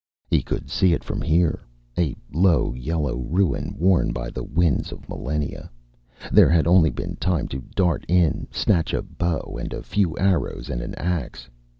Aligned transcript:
He 0.31 0.41
could 0.41 0.67
see 0.71 0.93
it 0.93 1.03
from 1.03 1.21
here, 1.21 1.61
a 1.95 2.15
low 2.33 2.73
yellow 2.73 3.17
ruin 3.19 3.75
worn 3.77 4.11
by 4.11 4.31
the 4.31 4.43
winds 4.43 4.91
of 4.91 5.07
millennia. 5.07 5.69
There 6.31 6.49
had 6.49 6.65
only 6.65 6.89
been 6.89 7.17
time 7.17 7.47
to 7.49 7.61
dart 7.75 8.05
in, 8.07 8.47
snatch 8.49 8.95
a 8.95 9.03
bow 9.03 9.59
and 9.61 9.71
a 9.73 9.83
few 9.83 10.17
arrows 10.17 10.71
and 10.71 10.81
an 10.81 10.95
axe. 10.95 11.51